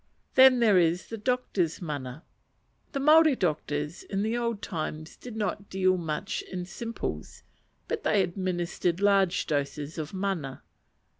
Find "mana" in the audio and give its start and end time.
1.79-2.23, 10.11-10.63